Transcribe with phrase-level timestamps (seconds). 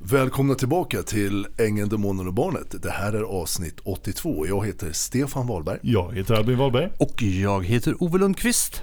[0.00, 2.82] Välkomna tillbaka till Ängeln, Demonen och Barnet.
[2.82, 4.46] Det här är avsnitt 82.
[4.46, 5.78] Jag heter Stefan Wahlberg.
[5.82, 6.90] Jag heter Albin Wahlberg.
[6.98, 8.82] Och jag heter Ove Lundqvist.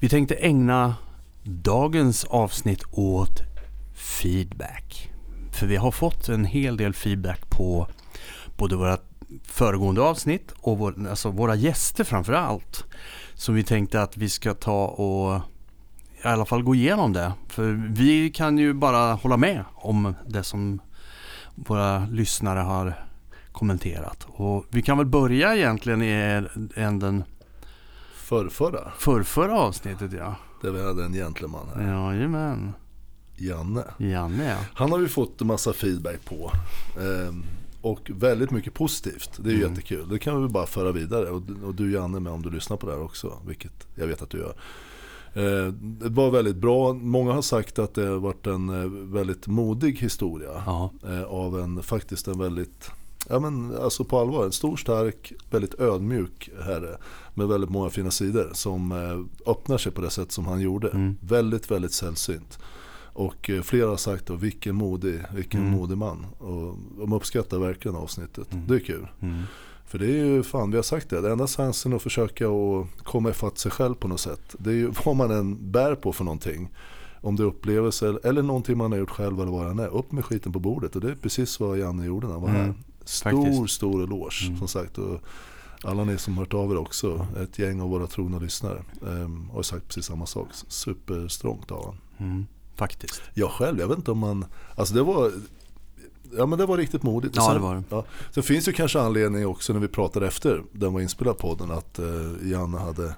[0.00, 0.96] Vi tänkte ägna
[1.44, 3.42] dagens avsnitt åt
[3.94, 5.10] feedback.
[5.52, 7.88] För vi har fått en hel del feedback på
[8.56, 8.98] både våra
[9.44, 12.84] föregående avsnitt och vår, alltså våra gäster framför allt.
[13.34, 15.40] Så vi tänkte att vi ska ta och
[16.24, 17.32] i alla fall gå igenom det.
[17.48, 20.80] För vi kan ju bara hålla med om det som
[21.54, 23.04] våra lyssnare har
[23.52, 24.26] kommenterat.
[24.28, 26.42] Och vi kan väl börja egentligen i
[26.74, 27.24] änden
[28.14, 30.34] Förrförra, förrförra avsnittet ja.
[30.62, 31.82] där vi hade en gentleman här.
[32.12, 32.72] Jajamän.
[33.36, 33.84] Janne.
[33.98, 34.56] Janne ja.
[34.74, 36.50] Han har vi fått en massa feedback på.
[37.00, 37.44] Ehm,
[37.82, 39.30] och väldigt mycket positivt.
[39.38, 39.70] Det är ju Mm.
[39.70, 40.08] jättekul.
[40.08, 41.28] Det kan vi bara föra vidare.
[41.30, 43.38] Och, och du Janne med om du lyssnar på det här också.
[43.46, 44.54] Vilket jag vet att du gör.
[45.34, 46.92] Eh, det var väldigt bra.
[46.92, 50.62] Många har sagt att det har varit en eh, väldigt modig historia.
[50.66, 50.90] Ja.
[51.06, 52.90] eh, av en faktiskt en väldigt,
[53.28, 56.96] ja men alltså på allvar, en stor, stark, väldigt ödmjuk herre
[57.34, 58.92] med väldigt många fina sidor som
[59.46, 60.88] öppnar sig på det sätt som han gjorde.
[60.88, 61.16] Mm.
[61.20, 62.58] Väldigt, väldigt sällsynt.
[63.14, 65.72] Och flera har sagt då, vilken modig, vilken Mm.
[65.72, 66.26] modig man.
[66.38, 68.52] Och de uppskattar verkligen avsnittet.
[68.52, 68.66] Mm.
[68.66, 69.06] Det är kul.
[69.20, 69.42] Mm.
[69.86, 73.04] För det är ju fan, vi har sagt det, det enda chansen att försöka att
[73.04, 74.54] komma ifatt sig själv på något sätt.
[74.58, 76.68] Det är ju vad man än bär på för någonting.
[77.20, 79.88] Om det är upplevelser eller någonting man har gjort själv eller vad det är.
[79.88, 82.48] Upp med skiten på bordet och det är precis vad Janne gjorde när han var
[82.48, 82.74] Mm, här.
[83.04, 83.74] Stor, faktiskt.
[83.76, 84.58] stor eloge Mm.
[84.58, 84.98] som sagt.
[84.98, 85.20] Och
[85.84, 89.62] alla ni som hört av er också, ett gäng av våra trogna lyssnare, um, har
[89.62, 90.48] sagt precis samma sak.
[90.68, 92.28] Superstrångt av han.
[92.28, 92.46] Mm.
[92.74, 93.22] Faktiskt.
[93.34, 94.44] Jag själv, jag vet inte om man,
[94.76, 95.32] alltså det var
[96.38, 97.36] Ja men det var riktigt modigt.
[97.36, 97.82] Ja sen- det var det.
[97.90, 98.04] Ja.
[98.30, 101.98] Sen finns ju kanske anledning också när vi pratade efter den var inspelad podden att
[101.98, 102.06] eh,
[102.50, 103.14] Janne hade,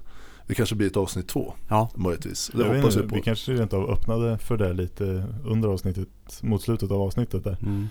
[0.47, 1.91] det kanske blir ett avsnitt två Ja.
[1.95, 2.51] möjligtvis.
[2.55, 3.15] Det Jag hoppas vi på.
[3.15, 6.09] vi kanske rent av öppnade för det lite under avsnittet,
[6.43, 7.57] mot slutet av avsnittet där.
[7.63, 7.89] Mm.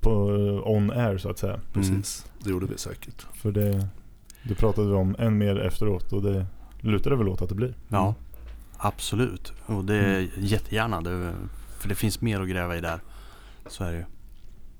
[0.00, 1.60] På eh, on air så att säga.
[1.72, 3.26] Precis, det gjorde vi säkert.
[3.34, 3.86] För det,
[4.48, 6.46] det pratade vi om än mer efteråt och det
[6.80, 7.74] lutar det väl åt att det blir.
[7.88, 8.14] Ja.
[8.76, 9.52] Absolut.
[9.66, 11.00] Och det är jättegärna.
[11.00, 11.32] Det,
[11.78, 13.00] för det finns mer att gräva i där.
[13.66, 14.04] Så är det ju.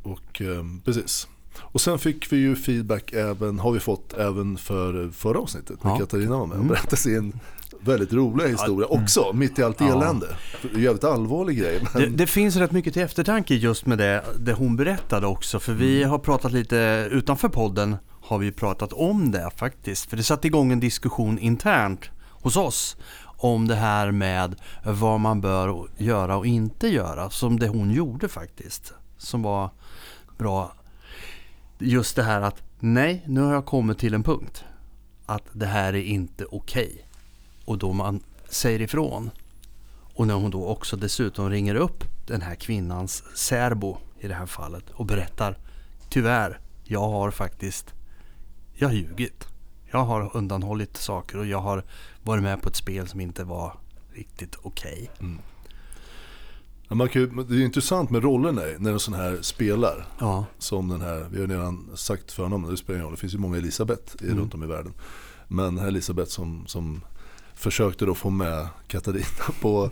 [0.03, 1.29] Och eh, precis.
[1.61, 5.85] Och sen fick vi ju feedback även, har vi fått även för eh, förra avsnittet
[5.85, 5.99] när Ja.
[5.99, 6.69] Katarina var med och Mm.
[6.69, 7.33] berättade sin
[7.81, 9.87] väldigt roliga historia också, mitt i allt Ja.
[9.97, 10.27] elände.
[10.61, 11.81] För Det är jävligt allvarlig grej.
[11.95, 15.61] Men, Det, det finns rätt mycket till eftertanke just med det, det hon berättade också.
[15.61, 20.11] För vi har pratat lite utanför podden har vi pratat om det faktiskt.
[20.11, 25.41] För det satte igång en diskussion internt hos oss om det här med vad man
[25.41, 27.31] bör göra och inte göra.
[27.31, 28.93] Som det hon gjorde faktiskt.
[29.21, 29.71] Som var
[30.39, 30.73] bra.
[31.79, 34.65] Just det här att nej, nu har jag kommit till en punkt.
[35.27, 37.07] Att det här är inte okej.
[37.65, 39.31] Och då man säger ifrån.
[40.15, 44.47] Och när hon då också dessutom ringer upp den här kvinnans särbo i det här
[44.47, 45.57] fallet och berättar
[46.09, 47.95] Tyvärr, jag har faktiskt
[48.75, 49.49] Jag har ljugit.
[49.91, 51.85] Jag har undanhållit saker och jag har
[52.23, 53.79] varit med på ett spel som inte var
[54.13, 55.11] riktigt okej.
[55.21, 55.39] Mm.
[56.91, 60.07] Ja, man kan, det är intressant med rollerna när en sån här spelar.
[60.19, 63.35] Ja, Som den här, vi har redan sagt förnamnet, det spelar ingen roll, det finns
[63.35, 64.39] ju många Elisabeth Mm.
[64.39, 64.93] runt om i världen.
[65.49, 67.01] Men den här Elisabeth som, som
[67.55, 69.25] försökte då få med Katarina
[69.61, 69.91] på,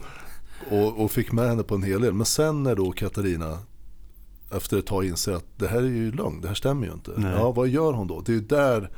[0.71, 2.15] och, och fick med henne på en hel del.
[2.15, 3.59] Men sen när då Katarina
[4.53, 7.11] efter ett tag inser att det här är ju lögn, det här stämmer ju inte.
[7.17, 7.33] Nej.
[7.33, 8.21] Ja, vad gör hon då?
[8.21, 8.91] Det är ju där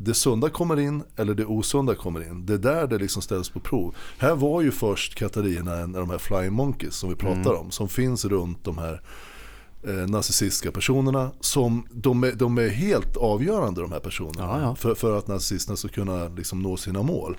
[0.00, 2.46] det sunda kommer in eller det osunda kommer in.
[2.46, 3.94] Det är där det liksom ställs på prov.
[4.18, 7.56] Här var ju först Katarina en av de här flying monkeys som vi pratar Mm.
[7.60, 7.70] om.
[7.70, 9.02] Som finns runt de här
[9.86, 11.30] eh, narcissistiska personerna.
[11.40, 14.42] Som, de, är, de är helt avgörande de här personerna.
[14.46, 14.74] Ja, ja.
[14.74, 17.36] För, för att narcissisterna ska kunna liksom, nå sina mål.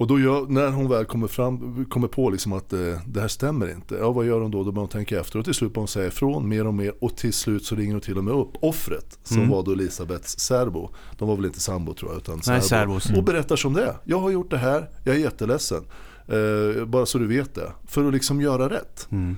[0.00, 3.28] Och då gör, när hon väl kommer, fram, kommer på liksom att eh, det här
[3.28, 3.94] stämmer inte.
[3.94, 4.58] Ja vad gör hon då?
[4.64, 6.92] Då börjar hon tänka efter och till slut börjar hon säga ifrån mer och mer.
[7.04, 9.18] Och till slut så ringer hon till och med upp offret.
[9.22, 9.50] Som Mm.
[9.50, 10.90] var då Elisabeths särbo.
[11.18, 13.00] De var väl inte sambo tror jag utan Nej, särbo.
[13.00, 13.18] särbos.
[13.18, 13.94] Och berättar som det.
[14.04, 15.82] Jag har gjort det här, jag är jätteledsen.
[16.28, 17.72] Eh, bara så du vet det.
[17.86, 19.08] För att liksom göra rätt.
[19.10, 19.36] Mm.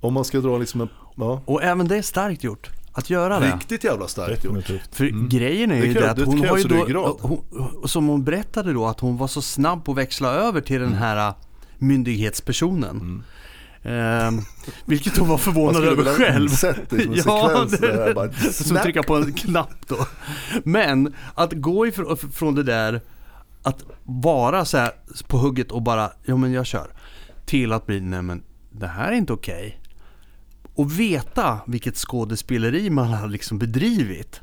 [0.00, 2.70] Om man ska dra liksom en, ja, Och även det är starkt gjort.
[2.96, 3.46] Att göra det.
[3.54, 4.64] riktigt jävla starkt gjort.
[4.92, 5.28] För Mm.
[5.28, 8.24] grejen är Det ju krävs- det att det hon har ju då, hon, som hon
[8.24, 11.34] berättade då, att hon var så snabb på att växla över till den här äh,
[11.78, 13.22] myndighetspersonen.
[13.82, 14.40] Ehm,
[14.84, 16.48] vilket hon var förvånad över själv.
[16.48, 18.14] sett det som en Ja, sekvens det- där.
[18.14, 20.06] Bara, Som trycka på en knapp då.
[20.64, 23.00] Men att gå ifrån från det där
[23.62, 24.90] att vara så här
[25.28, 26.86] på hugget och bara, ja men jag kör.
[27.46, 29.80] Till att bli, nej men det här är inte okej.
[30.76, 34.40] Och veta vilket skådespeleri man har liksom bedrivit.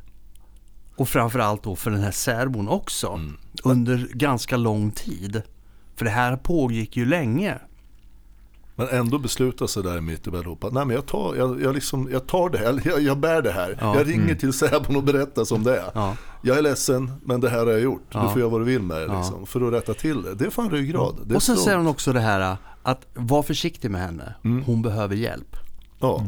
[0.95, 3.19] Och framförallt då för den här särbon också.
[8.75, 10.69] Men ändå beslutar sig där i mitt i allihopa.
[10.71, 13.51] Nej men jag tar, jag, jag, liksom, jag tar det här, jag, jag bär det
[13.51, 13.77] här.
[13.81, 13.95] Ja.
[13.97, 15.91] Jag ringer till Säbon och berättar som det är.
[15.93, 16.15] Ja.
[16.41, 18.07] Jag är ledsen men det här har jag gjort.
[18.11, 18.23] Ja.
[18.23, 20.35] Du får göra vad du vill med det liksom, för att rätta till det.
[20.35, 21.15] Det är fan ryggrad.
[21.25, 21.65] Det är Och sen strångt.
[21.65, 24.35] säger hon också det här att var försiktig med henne.
[24.43, 24.63] Mm.
[24.63, 25.55] Hon behöver hjälp.
[26.03, 26.25] Ja.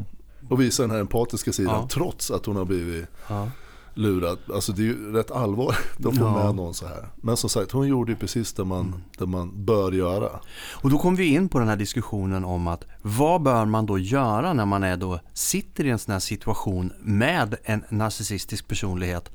[0.50, 1.88] Och visa den här empatiska sidan Ja.
[1.92, 3.50] trots att hon har blivit Ja.
[3.94, 4.38] lurad.
[4.54, 7.08] Alltså det är ju rätt allvarligt att få med någon så här.
[7.16, 10.30] Men som sagt, hon gjorde ju precis det man, det man bör göra.
[10.74, 13.98] Och då kom vi in på den här diskussionen om att vad bör man då
[14.00, 19.32] göra när man är då, sitter i en sån här situation med en narcissistisk personlighet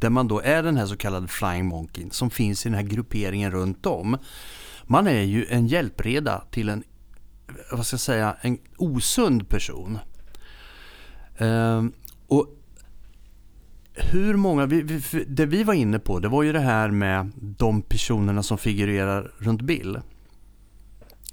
[0.00, 2.82] där man då är den här så kallade flying monkeyn som finns i den här
[2.86, 4.16] grupperingen runt om.
[4.84, 6.82] Man är ju en hjälpreda till en,
[7.70, 9.98] vad ska jag säga, en osund person.
[11.38, 11.92] Ehm,
[12.26, 12.46] och
[13.94, 17.32] hur många, vi, vi, det vi var inne på det var ju det här med
[17.36, 20.00] de personerna som figurerar runt Bill.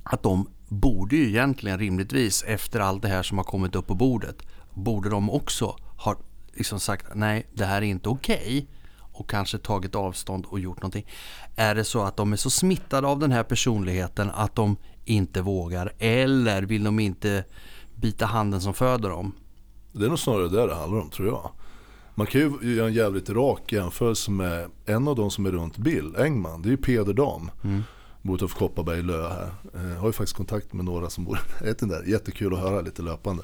[0.04, 3.96] Att de borde ju egentligen rimligtvis efter allt det här som har kommit upp på
[3.96, 4.42] bordet
[4.74, 6.16] borde de också ha
[6.54, 11.08] liksom sagt nej det här är inte okej och kanske tagit avstånd och gjort någonting.
[11.56, 15.42] Är det så att de är så smittade av den här personligheten att de inte
[15.42, 17.44] vågar eller vill de inte
[17.96, 19.32] bita handen som föder dem?
[19.92, 21.52] Det är nog snarare det det handlar om tror jag.
[22.16, 25.78] Man kan ju göra en jävligt rak jämförelse med en av de som är runt
[25.78, 26.62] Bill, Engman.
[26.62, 27.52] Det är ju Peder Dam.
[27.64, 27.84] Mm.
[28.34, 29.50] Utanför Kopparberg, Lö här.
[29.76, 32.04] Eh, har ju faktiskt kontakt med några som bor jag där.
[32.04, 33.44] Jättekul att höra lite löpande.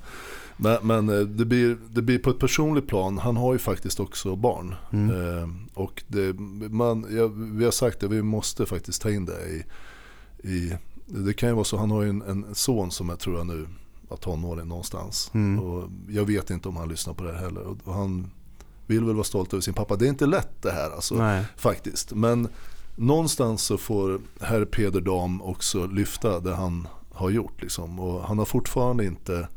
[0.58, 3.18] Men, men eh, det, blir, det blir på ett personligt plan.
[3.18, 4.76] Han har ju faktiskt också barn.
[4.92, 5.38] Mm.
[5.38, 6.34] Eh, och det,
[6.70, 9.64] man, ja, vi har sagt det, vi måste faktiskt ta in det i,
[10.50, 10.74] i
[11.14, 13.48] det kan ju vara så, han har ju en, en son som jag tror jag
[13.48, 13.68] nu
[14.10, 15.32] var tonåring någonstans.
[15.34, 15.64] Mm.
[15.64, 17.68] Och jag vet inte om han lyssnar på det här heller.
[17.84, 18.32] Och han
[18.88, 19.96] vill väl vara stolt över sin pappa.
[19.96, 21.46] Det är inte lätt det här alltså, Nej.
[21.58, 22.14] faktiskt.
[22.14, 22.48] Men
[22.96, 27.62] någonstans så får herr Peder Dam också lyfta det han har gjort.
[27.62, 28.00] Liksom.
[28.00, 29.48] Och han har fortfarande inte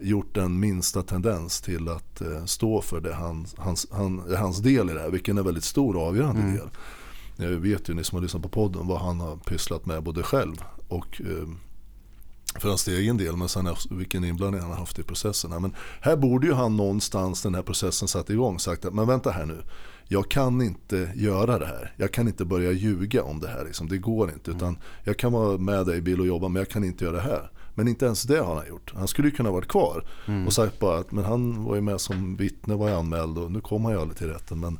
[0.00, 4.90] gjort den minsta tendens till att eh, stå för det han, hans, han, hans del
[4.90, 5.10] i det här.
[5.10, 6.56] Vilken är väldigt stor och avgörande Mm.
[6.56, 6.68] del.
[7.42, 10.22] Jag vet ju ni som har lyssnat på podden vad han har pysslat med både
[10.22, 10.56] själv
[10.88, 11.48] och eh,
[12.60, 15.58] för hans egen del men sen vilken inblandning han har haft i processerna.
[15.60, 19.30] Men här borde ju han någonstans den här processen satt igång sagt att men vänta
[19.30, 19.62] här nu.
[20.08, 21.94] Jag kan inte göra det här.
[21.96, 23.64] Jag kan inte börja ljuga om det här.
[23.64, 23.88] Liksom.
[23.88, 24.50] Det går inte.
[24.50, 27.22] Utan jag kan vara med dig Bill och jobba men jag kan inte göra det
[27.22, 27.50] här.
[27.74, 28.92] Men inte ens det har han gjort.
[28.94, 30.06] Han skulle ju kunna varit kvar
[30.46, 33.52] och sagt bara att men han var ju med som vittne, var ju anmäld och
[33.52, 34.60] nu kom han ju aldrig till rätten.
[34.60, 34.78] Men,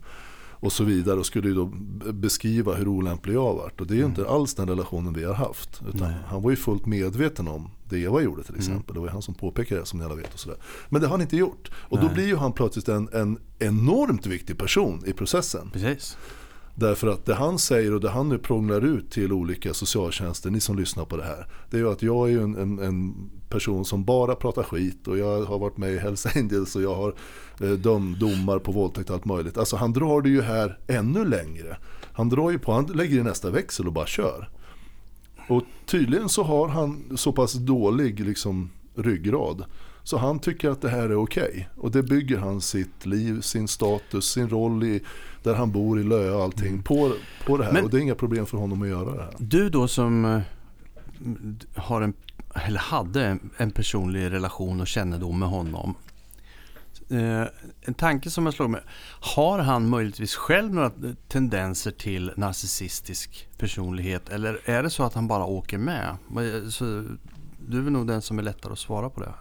[0.62, 1.64] och så vidare och skulle ju då
[2.12, 3.80] beskriva hur olämplig jag varit.
[3.80, 5.82] Och det är ju inte alls den relationen vi har haft.
[5.88, 6.18] Utan Nej.
[6.26, 8.94] han var ju fullt medveten om det Eva gjorde till exempel.
[8.94, 10.58] Det var ju han som påpekade det som ni alla vet och sådär.
[10.88, 11.70] Men det har han inte gjort.
[11.74, 12.14] Och då Nej.
[12.14, 15.70] blir ju han plötsligt en, en enormt viktig person i processen.
[15.72, 16.16] Precis.
[16.74, 20.60] Därför att det han säger och det han nu prånglar ut till olika socialtjänster, ni
[20.60, 21.46] som lyssnar på det här.
[21.70, 23.14] Det är ju att jag är en, en, en
[23.48, 26.94] person som bara pratar skit och jag har varit med i Hells Angels och jag
[26.94, 27.14] har
[27.62, 29.58] eh, dömt domar på våldtäkt och allt möjligt.
[29.58, 31.76] Alltså han drar det ju här ännu längre.
[32.12, 34.48] Han drar ju på, han lägger i nästa växel och bara kör.
[35.48, 39.64] Och tydligen så har han så pass dålig liksom, ryggrad.
[40.04, 41.68] Så han tycker att det här är okej.
[41.76, 45.00] Och det bygger han sitt liv, sin status, sin roll i
[45.42, 47.12] där han bor i Löö och allting på,
[47.46, 47.72] på det här.
[47.72, 49.34] Men- och det är inga problem för honom att göra det här.
[49.38, 50.40] Du då som eh,
[51.76, 52.12] har en,
[52.54, 55.94] eller hade en personlig relation och kännedom med honom.
[57.12, 57.46] Eh,
[57.80, 58.80] en tanke som jag slår mig.
[59.20, 60.92] Har han möjligtvis själv några
[61.28, 64.28] tendenser till narcissistisk personlighet?
[64.28, 66.08] Eller är det så att han bara åker med?
[66.08, 67.04] Eh, så,
[67.68, 69.32] du är nog den som är lättare att svara på det.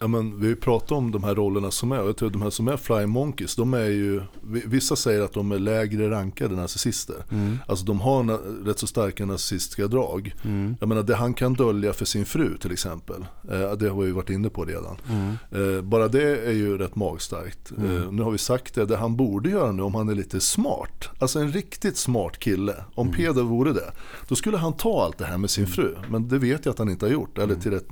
[0.00, 1.96] Ja, men vi pratat om de här rollerna som är.
[1.96, 5.32] Jag tror de här som är flying monkeys, de är ju, vi- vissa säger att
[5.32, 7.16] de är lägre rankade narcissister.
[7.30, 7.58] Mm.
[7.66, 10.34] Alltså de har rätt så starka narcissistiska drag.
[10.44, 10.76] Mm.
[10.80, 13.26] Jag menar det han kan dölja för sin fru till exempel.
[13.50, 14.96] Eh, det har vi varit inne på redan.
[15.10, 15.76] Mm.
[15.76, 17.72] Eh, bara det är ju rätt magstarkt.
[17.78, 20.40] Eh, nu har vi sagt det, det han borde göra nu om han är lite
[20.40, 21.08] smart.
[21.18, 22.74] Alltså en riktigt smart kille.
[22.94, 23.92] Om Peder vore det.
[24.28, 25.94] Då skulle han ta allt det här med sin fru.
[26.10, 27.38] Men det vet jag att han inte har gjort.
[27.38, 27.88] Eller till rätt,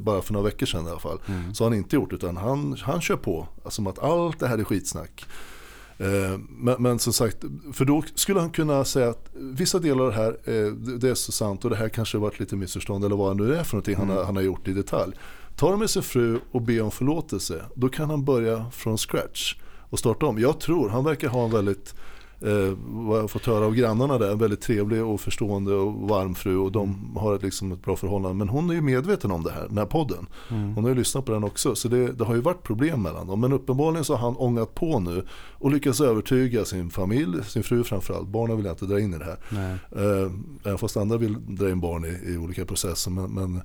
[0.00, 1.18] bara för några veckor sedan i alla fall.
[1.54, 3.48] Så har han inte gjort utan han, han kör på.
[3.64, 5.24] Alltså som att allt det här är skitsnack.
[5.98, 10.10] Eh, Men, men som sagt, för då skulle han kunna säga att vissa delar av
[10.10, 13.04] det här, eh, det- är så sant och det här kanske har varit lite missförstånd
[13.04, 15.12] eller vad det nu är för någonting han, har, han har gjort i detalj.
[15.56, 19.54] Tar det med sin fru och be om förlåtelse, då kan han börja från scratch
[19.90, 20.38] och starta om.
[20.38, 21.94] Jag tror, han verkar ha en väldigt,
[22.40, 26.08] eh, vad jag har fått höra av grannarna där, en väldigt trevlig och förstående och
[26.08, 28.36] varm fru och de har ett, liksom ett bra förhållande.
[28.36, 30.26] Men hon är ju medveten om det här, den här podden.
[30.48, 33.26] Hon har ju lyssnat på den också, så det, det har ju varit problem mellan
[33.26, 33.40] dem.
[33.40, 37.84] Men uppenbarligen så har han ångat på nu och lyckats övertyga sin familj, sin fru
[37.84, 38.28] framförallt.
[38.28, 39.38] Barnen vill jag inte dra in i det här.
[39.48, 39.78] Nej.
[40.64, 43.10] Eh, fast andra vill dra in barn i, i olika processer.
[43.10, 43.62] Men, men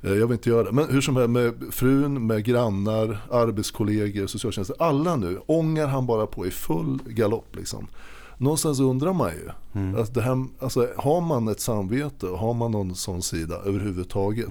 [0.00, 0.72] Jag vill inte göra det.
[0.72, 4.76] Men hur som helst med frun, med grannar, arbetskollegor, socialtjänsten.
[4.78, 7.56] Alla nu ångar han bara på i full galopp.
[7.56, 7.86] Liksom.
[8.38, 9.50] Någonstans undrar man ju.
[9.80, 10.00] Mm.
[10.00, 14.48] Att det här, alltså, har man ett samvete och har man någon sån sida överhuvudtaget.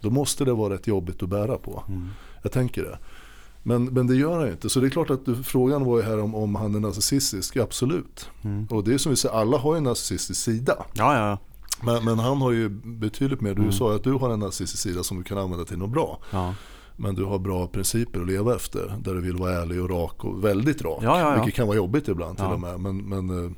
[0.00, 1.82] Då måste det vara rätt jobbigt att bära på.
[1.88, 2.08] Mm.
[2.42, 2.98] Jag tänker det.
[3.62, 4.70] Men, men det gör han ju inte.
[4.70, 7.56] Så det är klart att du, frågan var ju här om, om han är narcissistisk.
[7.56, 8.30] Absolut.
[8.42, 8.66] Mm.
[8.70, 10.84] Och det är som vi säger, alla har ju en narcissistisk sida.
[10.92, 11.38] Ja, ja,
[11.84, 13.72] Men, men han har ju betydligt mer, du Mm.
[13.72, 16.18] sa att du har en narcissistisk sida som du kan använda till något bra.
[16.30, 16.54] ja.
[16.96, 18.94] Men du har bra principer att leva efter.
[19.00, 20.98] Där du vill vara ärlig och rak och väldigt rak.
[21.02, 21.34] Ja, ja.
[21.34, 22.80] Vilket kan vara jobbigt ibland till och med.
[22.80, 23.50] Men, men, eh,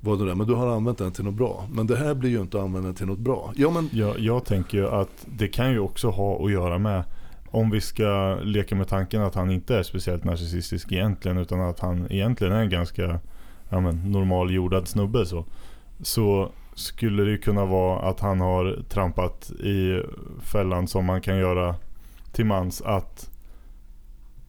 [0.00, 0.34] vad det där.
[0.34, 1.66] men du har använt den till något bra.
[1.72, 3.52] Men det här blir ju inte använt till något bra.
[3.56, 7.04] Ja men Jag, jag tänker ju att det kan ju också ha att göra med
[7.50, 11.80] om vi ska leka med tanken att han inte är speciellt narcissistisk egentligen utan att
[11.80, 13.18] han egentligen är en ganska
[13.68, 15.44] ja, men, normal jordad snubbe så.
[16.02, 20.02] Så skulle det kunna vara att han har trampat i
[20.42, 21.74] fällan som man kan göra
[22.32, 23.30] till mans att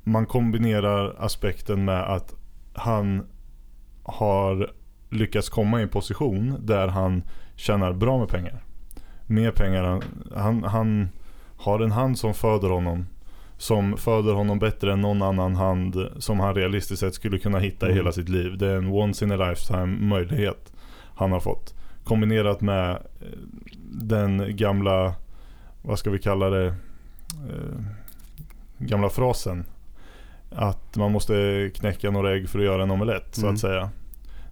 [0.04, 2.36] man kombinerar aspekten med att
[2.74, 3.26] han
[4.04, 4.72] har
[5.10, 7.24] lyckats komma i en position där han
[7.56, 8.64] tjänar bra med pengar.
[9.28, 9.84] Mer pengar.
[9.84, 10.02] än-
[10.36, 11.10] Han, han
[11.58, 13.06] har en hand som föder honom.
[13.58, 17.86] Som föder honom bättre än någon annan hand som han realistiskt sett skulle kunna hitta
[17.86, 17.98] i Mm.
[17.98, 18.58] hela sitt liv.
[18.58, 20.72] Det är en once in a lifetime möjlighet
[21.16, 21.74] han har fått.
[22.08, 23.28] Kombinerat med eh,
[23.92, 25.14] den gamla,
[25.82, 27.82] vad ska vi kalla det, eh,
[28.78, 29.66] gamla frasen.
[30.52, 33.54] Att man måste knäcka några ägg för att göra en omelett så Mm.
[33.54, 33.90] att säga.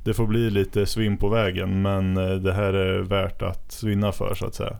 [0.03, 4.12] Det får bli lite svinn på vägen men eh, det här är värt att svinna
[4.12, 4.77] för så att säga.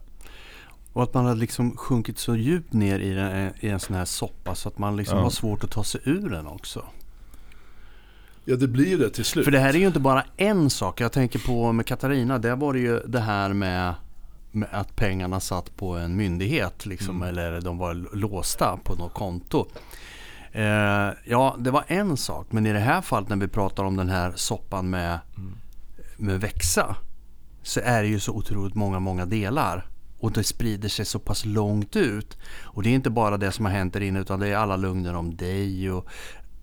[0.94, 4.06] Och att man har liksom sjunkit så djupt ner i, den, i en sån här
[4.06, 5.24] soppa så att man liksom Ja.
[5.24, 6.84] har svårt att ta sig ur den också.
[8.46, 9.46] Ja, det blir det till slut.
[9.46, 11.02] För det här är ju inte bara en sak.
[11.02, 12.38] Jag tänker på med Katarina.
[12.40, 13.94] Där var det ju det här med,
[14.52, 16.86] med att pengarna satt på en myndighet.
[16.86, 17.28] Liksom, Mm.
[17.30, 19.68] Eller de var låsta på något konto.
[20.52, 22.48] Eh, ja, det var en sak.
[22.50, 25.52] Men i det här fallet när vi pratar om den här soppan med, Mm.
[26.18, 26.96] med växa.
[27.64, 29.88] Så är det ju så otroligt många, många delar.
[30.20, 32.38] Och det sprider sig så pass långt ut.
[32.64, 34.76] Och det är inte bara det som har hänt där inne utan det är alla
[34.76, 36.08] lögner om dig och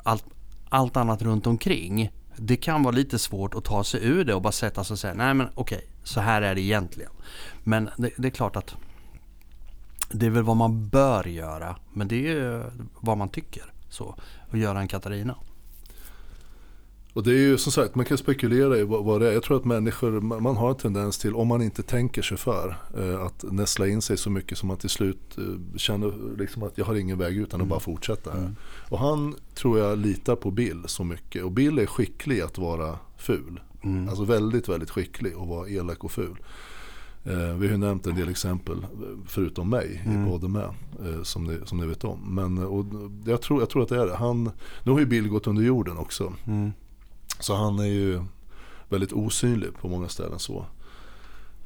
[0.03, 0.25] allt,
[0.73, 2.11] allt annat runt omkring.
[2.37, 4.99] Det kan vara lite svårt att ta sig ur det och bara sätta sig och
[4.99, 7.11] säga nej men okej, så här är det egentligen.
[7.64, 8.76] Men det, det är klart att
[10.11, 11.76] det är väl vad man bör göra.
[11.93, 12.62] Men det är ju
[13.00, 13.73] vad man tycker.
[13.88, 14.14] Så,
[14.50, 15.37] att göra en Katarina.
[17.14, 19.33] Och det är ju som sagt, man kan spekulera i vad, vad det är.
[19.33, 22.76] Jag tror att människor, man, har en tendens till, om man inte tänker sig för,
[22.99, 26.78] eh, att näsla in sig så mycket som man till slut eh, känner liksom att
[26.78, 28.38] jag har ingen väg utan att bara fortsätta här.
[28.38, 28.57] Mm.
[28.88, 31.45] Och han tror jag litar på Bill så mycket.
[31.45, 33.61] Och Bill är skicklig att vara ful.
[33.85, 34.09] Mm.
[34.09, 36.37] Alltså väldigt, väldigt skicklig att vara elak och ful.
[37.25, 38.87] Eh, vi har ju nämnt en del exempel,
[39.26, 40.23] förutom mig, Mm.
[40.26, 40.75] i podden med.
[41.23, 42.35] Som, ni, som ni vet om.
[42.35, 42.87] Men och,
[43.25, 44.16] jag, tror, jag tror att det är det.
[44.16, 44.50] Han,
[44.85, 46.33] nu har ju Bill gått under jorden också.
[46.47, 46.73] Mm.
[47.43, 48.21] Så han är ju
[48.89, 50.67] väldigt osynlig på många ställen så.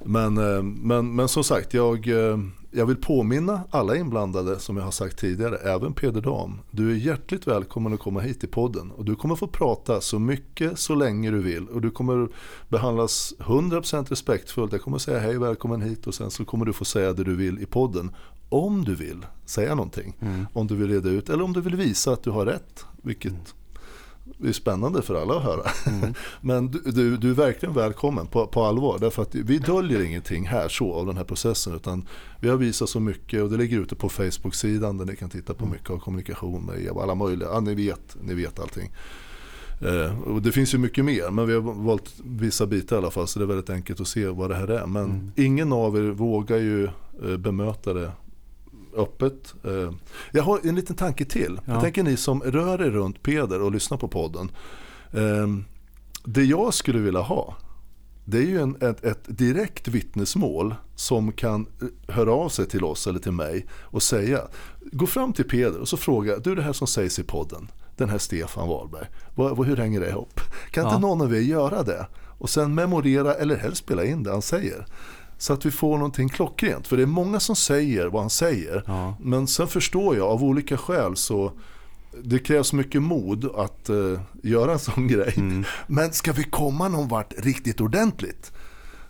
[0.05, 2.39] Men, eh, men, men som sagt, jag, eh,
[2.71, 6.59] jag vill påminna alla inblandade som jag har sagt tidigare, även Peder Dam.
[6.71, 10.19] Du är hjärtligt välkommen att komma hit till podden och du kommer få prata så
[10.19, 12.29] mycket, så länge du vill och du kommer
[12.69, 14.73] behandlas 100% respektfullt.
[14.73, 17.37] Jag kommer säga hej, välkommen hit och sen så kommer du få säga det du
[17.37, 18.11] vill i podden.
[18.49, 20.47] Om du vill säga någonting, Mm.
[20.53, 23.55] om du vill reda ut eller om du vill visa att du har rätt, vilket
[24.45, 25.63] är spännande för alla att höra.
[25.87, 26.15] Mm.
[26.41, 28.99] Men du, du, du är verkligen välkommen på, på allvar.
[29.01, 31.75] Därför att vi döljer ingenting här så av den här processen.
[31.75, 32.07] Utan
[32.41, 35.55] vi har visat så mycket och det ligger ute på Facebook-sidan där ni kan titta
[35.55, 37.49] på mycket av kommunikation med alla möjliga.
[37.53, 38.93] Ja, ni vet, ni vet allting.
[39.81, 43.11] Eh, och det finns ju mycket mer men vi har valt vissa bitar i alla
[43.11, 44.87] fall så det är väldigt enkelt att se vad det här är.
[44.87, 45.33] Men Mm.
[45.37, 46.85] ingen av er vågar ju
[47.25, 48.11] eh, bemöta det
[48.97, 49.55] öppet.
[49.65, 49.93] Eh,
[50.33, 51.61] jag har en liten tanke till.
[51.65, 51.73] Ja.
[51.73, 54.51] Jag tänker ni som rör er runt Peder och lyssnar på podden.
[55.13, 55.47] Eh,
[56.25, 57.57] det jag skulle vilja ha
[58.29, 62.85] det är ju en, ett, ett direkt vittnesmål som kan eh, höra av sig till
[62.85, 64.41] oss eller till mig och säga
[64.93, 68.09] Gå fram till Peder och så fråga, du det här som sägs i podden, den
[68.09, 70.41] här Stefan Wahlberg, vad, vad, hur hänger det ihop?
[70.71, 70.91] Kan Ja.
[70.91, 72.07] inte någon av er göra det?
[72.39, 74.87] Och sen memorera eller helst spela in det han säger.
[75.39, 76.87] Så att vi får någonting klockrent.
[76.87, 78.83] För det är många som säger vad han säger.
[78.87, 79.17] Ja.
[79.21, 81.53] Men sen förstår jag av olika skäl så
[82.25, 85.35] det krävs mycket mod att eh, göra en sån grej.
[85.37, 85.65] Mm.
[85.87, 88.53] Men ska vi komma någon vart riktigt ordentligt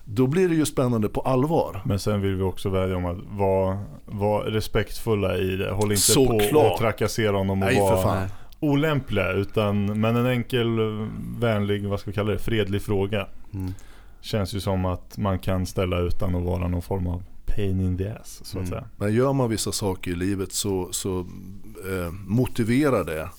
[0.09, 1.81] då blir det ju spännande på allvar.
[1.85, 5.71] Men sen vill vi också vädja om att vara, vara respektfulla i det.
[5.71, 6.51] Håll inte Såklart.
[6.51, 8.27] på och trakassera honom och Nej, för vara fan.
[8.59, 9.31] Olämpliga.
[9.31, 10.67] Utan, men en enkel,
[11.39, 13.27] vänlig, vad ska vi kalla det, fredlig fråga.
[13.53, 13.73] Mm.
[14.21, 17.97] Känns ju som att man kan ställa utan att vara någon form av pain in
[17.97, 18.67] the ass så att Mm.
[18.69, 18.83] säga.
[18.97, 23.29] Men gör man vissa saker i livet så, så eh, motiverar det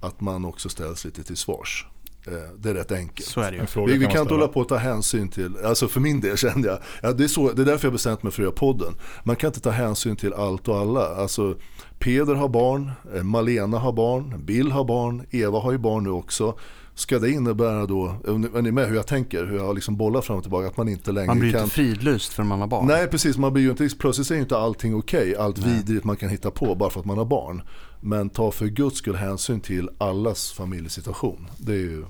[0.00, 1.86] att man också ställs lite till svars.
[2.26, 3.28] Eh, det är rätt enkelt.
[3.28, 6.00] Så är det Vi, vi kan inte hålla på att ta hänsyn till, alltså för
[6.00, 8.42] min del kände jag, ja, det, är så, det är därför jag bestämt mig för
[8.42, 8.94] att göra podden.
[9.24, 11.06] Man kan inte ta hänsyn till allt och alla.
[11.16, 11.56] Alltså,
[11.98, 16.10] Peder har barn, eh, Malena har barn, Bill har barn, Eva har ju barn nu
[16.10, 16.58] också.
[16.98, 18.16] Ska det innebära då,
[18.54, 20.88] är ni med hur jag tänker, hur jag liksom bollar fram och tillbaka, att man
[20.88, 22.86] inte längre Man blir kan inte fridlyst för man har barn.
[22.86, 26.16] Nej precis, man blir ju inte, plötsligt är ju inte allting okej, allt vidrigt man
[26.16, 27.62] kan hitta på bara för att man har barn.
[28.00, 31.46] Men ta för guds skull hänsyn till allas familjesituation.
[31.58, 32.04] Det är ju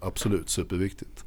[0.00, 1.24] absolut superviktigt.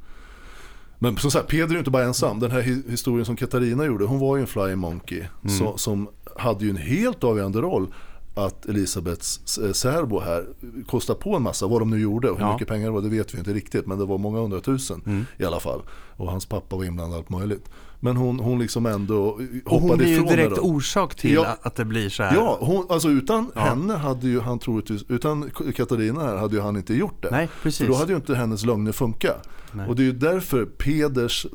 [0.99, 2.39] Men som sagt, Peder är ju inte bara ensam.
[2.39, 5.23] Den här hi- historien som Katarina gjorde, hon var ju en flying monkey.
[5.59, 7.93] Så, som hade ju en helt avgörande roll
[8.37, 10.45] att Elisabeths eh, särbo här
[10.87, 12.53] kostade på en massa, vad de nu gjorde och hur Ja.
[12.53, 15.45] mycket pengar det var det vet vi inte riktigt men det var många hundratusen i
[15.45, 15.81] alla fall.
[16.17, 17.69] Och hans pappa var inblandad allt möjligt.
[17.99, 21.33] Men hon, hon liksom ändå hoppade och hon blir ju ifrån direkt det orsak till
[21.33, 21.57] Ja.
[21.61, 22.35] att det blir så här.
[22.35, 23.61] Ja, hon, alltså utan Ja.
[23.61, 27.31] henne hade ju han troligtvis, utan Katarina här hade ju han inte gjort det.
[27.31, 27.77] Nej, precis.
[27.77, 29.47] För då hade ju inte hennes lögner funkat.
[29.77, 29.87] Nej.
[29.87, 31.45] Och det är ju därför Peders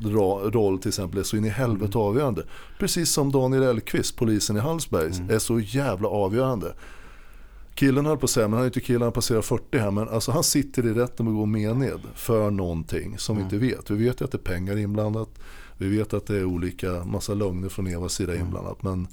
[0.53, 2.07] roll till exempel är så in i helvete Mm.
[2.09, 2.43] avgörande.
[2.79, 5.31] Precis som Daniel Elkvist, polisen i Hallsberg, Mm.
[5.31, 6.75] är så jävla avgörande.
[7.75, 10.09] Killen höll på att säga, men han är inte killen, han passerar 40 här, men
[10.09, 13.49] alltså han sitter i rätten och går mened för någonting som Mm.
[13.49, 13.91] vi inte vet.
[13.91, 15.29] Vi vet ju att det är pengar inblandat,
[15.79, 18.47] vi vet att det är olika, massa lögner från Evas sida Mm.
[18.47, 18.83] inblandat.
[18.83, 19.09] Men,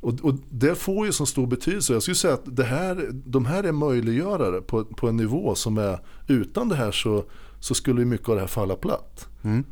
[0.00, 1.92] och, och det får ju så stor betydelse.
[1.92, 5.78] Jag skulle säga att det här, de här är möjliggörare på, på en nivå som
[5.78, 7.24] är, utan det här så,
[7.60, 9.28] så skulle ju mycket av det här falla platt.
[9.42, 9.64] Mm.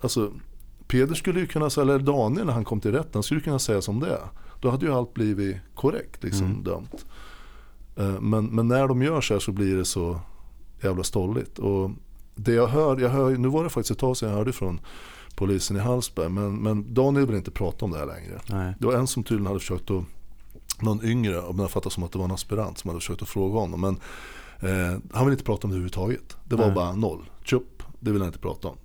[0.00, 0.32] Alltså,
[0.88, 3.82] Peder skulle ju kunna säga, eller Daniel när han kom till rätten, skulle kunna säga
[3.82, 4.28] som det är.
[4.60, 6.62] Då hade ju allt blivit korrekt liksom, Mm.
[6.62, 7.04] dömt.
[7.96, 10.20] Eh, Men, men när de gör så här så blir det så
[10.82, 11.58] jävla stolligt.
[11.58, 11.90] Och
[12.34, 14.80] det jag hör, jag hör, nu var det faktiskt ett tag sedan jag hörde från
[15.36, 18.40] polisen i Hallsberg, men, men Daniel vill inte prata om det här längre.
[18.50, 18.74] Nej.
[18.80, 20.04] Det var en som tydligen hade försökt att,
[20.82, 23.28] någon yngre, om jag fattar som att det var en aspirant som hade försökt att
[23.28, 23.80] fråga honom.
[23.80, 23.96] Men
[24.60, 26.36] eh, han vill inte prata om det överhuvudtaget.
[26.44, 26.74] Det var Nej.
[26.74, 28.76] bara noll, tjup, det vill han inte prata om.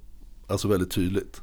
[0.47, 1.41] Alltså väldigt tydligt.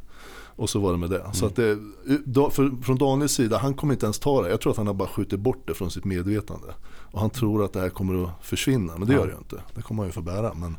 [0.60, 1.30] Och så var det med det.
[1.32, 1.78] Så att det,
[2.24, 4.48] da- för, från Daniels sida, han kommer inte ens ta det.
[4.50, 6.66] Jag tror att han har bara skjutit bort det från sitt medvetande.
[7.10, 9.18] Och han tror att det här kommer att försvinna, men det Ja.
[9.20, 9.60] gör det ju inte.
[9.74, 10.54] Det kommer han ju få bära.
[10.54, 10.76] Men,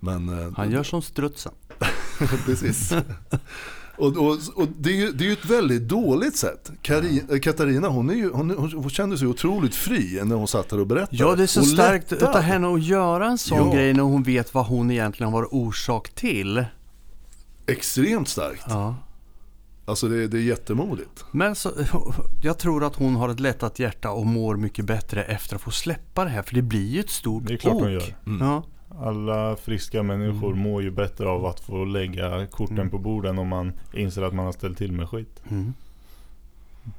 [0.00, 1.52] men, eh, Han gör som strutsen.
[2.46, 2.92] Precis.
[3.96, 6.70] Och, och, och det, är ju, det är ju ett väldigt dåligt sätt.
[6.82, 10.48] Kari, eh, Katarina hon, är ju, hon, hon, hon kände sig otroligt fri när hon
[10.48, 11.16] satt där och berättade.
[11.16, 12.28] Ja, det är så Och starkt lättad.
[12.28, 13.74] utav henne att göra en sån Ja.
[13.74, 16.64] grej när hon vet vad hon egentligen var orsak till.
[17.66, 18.64] Extremt starkt.
[18.68, 18.96] Ja.
[19.86, 21.24] Alltså det, det är jättemodigt.
[21.30, 21.70] Men så,
[22.42, 25.70] jag tror att hon har ett lättat hjärta och mår mycket bättre efter att få
[25.70, 26.42] släppa det här.
[26.42, 27.80] För det blir ju ett stort Det är klart ok.
[27.82, 28.16] hon gör.
[28.26, 28.46] Mm.
[28.46, 28.64] Ja.
[29.00, 30.58] Alla friska människor Mm.
[30.62, 34.44] mår ju bättre av att få lägga korten på borden om man inser att man
[34.44, 35.42] har ställt till med skit.
[35.50, 35.72] Mm.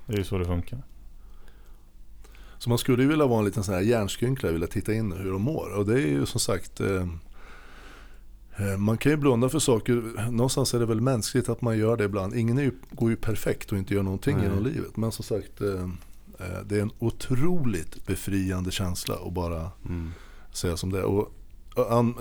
[0.07, 0.79] Det är ju så det funkar.
[2.57, 5.31] Så man skulle ju vilja vara en liten sån här hjärnskrynklare, vilja titta in hur
[5.31, 5.73] de mår.
[5.77, 7.07] Och det är ju som sagt eh,
[8.57, 9.93] eh, man kan ju blunda för saker,
[10.31, 12.33] någonstans är det väl mänskligt att man gör det ibland.
[12.35, 14.45] Ingen är ju, går ju perfekt och inte gör någonting Nej.
[14.45, 14.97] genom livet.
[14.97, 15.83] Men som sagt, eh,
[16.39, 20.11] eh, det är en otroligt befriande känsla att bara Mm.
[20.51, 21.03] säga som det är.
[21.03, 21.31] och och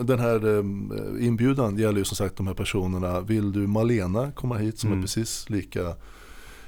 [0.01, 3.21] Den här eh, inbjudan gäller ju som sagt de här personerna.
[3.21, 4.99] Vill du Malena komma hit som Mm.
[4.99, 5.95] är precis lika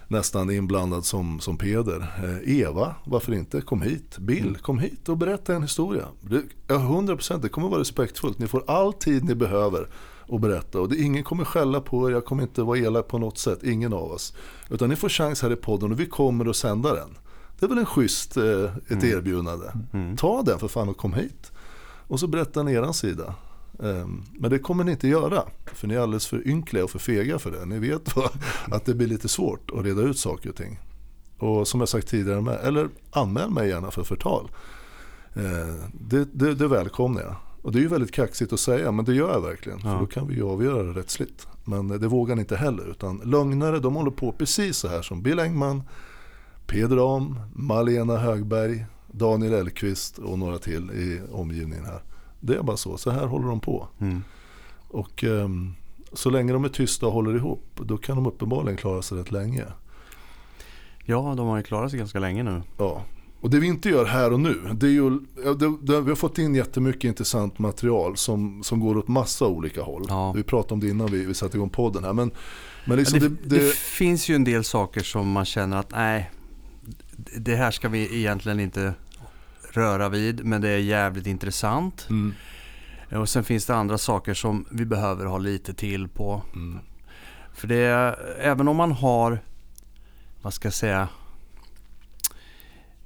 [0.09, 2.01] nästan inblandad som, som Peder.
[2.25, 3.61] Eh, Eva, varför inte?
[3.61, 4.18] Kom hit.
[4.18, 4.55] Bill, Mm.
[4.55, 6.05] kom hit och berätta en historia.
[6.20, 8.38] Det, ja, 100% det kommer vara respektfullt.
[8.38, 9.88] Ni får all tid ni behöver
[10.29, 10.81] att berätta.
[10.81, 13.62] Och det, ingen kommer skälla på er, jag kommer inte vara elak på något sätt,
[13.64, 14.35] ingen av oss.
[14.70, 17.18] Utan ni får chans här i podden och vi kommer att sända den.
[17.59, 19.66] Det är väl en schysst eh, ett erbjudande.
[19.92, 20.16] Mm.
[20.16, 21.53] Ta den för fan och kom hit.
[22.09, 23.35] Och så berättar ni eran sida.
[23.83, 25.42] Ehm, Men det kommer ni inte göra.
[25.66, 27.64] För ni är alldeles för ynkliga och för fega för det.
[27.64, 28.14] Ni vet
[28.71, 30.79] att det blir lite svårt att reda ut saker och ting.
[31.38, 34.51] Och som jag sagt tidigare med, eller anmäl mig gärna för förtal.
[35.35, 37.35] Eh, Det, det, det välkomnar jag.
[37.62, 39.79] Och det är ju väldigt kaxigt att säga, men det gör jag verkligen.
[39.81, 39.99] För Ja.
[40.01, 41.47] då kan vi ju avgöra det rättsligt.
[41.64, 42.90] Men det vågar ni inte heller.
[42.90, 45.83] Utan lögnare, de håller på precis så här som Bill Engman,
[46.66, 48.87] Peder Am, Malena Högberg,
[49.18, 52.00] Daniel Elkvist och några till i omgivningen här.
[52.40, 53.88] Det är bara så, så här håller de på.
[53.98, 54.22] Mm.
[54.88, 55.74] Och ehm,
[56.12, 59.33] så länge de är tysta och håller ihop, då kan de uppenbarligen klara sig rätt
[59.33, 59.64] länge.
[61.05, 62.62] Ja, de har ju klarat sig ganska länge nu.
[62.79, 63.02] Ja.
[63.40, 66.09] Och det vi inte gör här och nu, det är ju, ja, det, det, vi
[66.09, 70.05] har fått in jättemycket intressant material som, som går åt massa olika håll.
[70.09, 70.33] Ja.
[70.33, 72.12] Vi pratade om det innan vi, vi satte igång podden här.
[72.12, 72.31] Men,
[72.85, 75.90] men liksom det, det, det, det, finns ju en del saker som man känner att
[75.90, 76.31] nej,
[77.37, 78.94] det här ska vi egentligen inte
[79.72, 82.07] röra vid, men det är jävligt intressant.
[82.11, 82.35] mm,
[83.11, 86.42] Och sen finns det andra saker som vi behöver ha lite till på.
[86.55, 86.79] mm,
[87.55, 89.38] För det är, även om man har
[90.42, 91.09] vad ska jag säga,